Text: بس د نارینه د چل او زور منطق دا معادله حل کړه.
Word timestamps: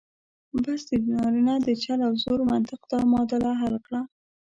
بس 0.63 0.81
د 0.89 0.91
نارینه 1.09 1.55
د 1.67 1.67
چل 1.83 1.99
او 2.07 2.13
زور 2.23 2.39
منطق 2.51 2.81
دا 2.91 2.99
معادله 3.11 3.51
حل 3.61 3.75
کړه. 3.85 4.01